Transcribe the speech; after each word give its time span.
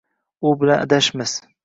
U 0.51 0.53
bilan 0.63 0.81
adashmiz. 0.87 1.39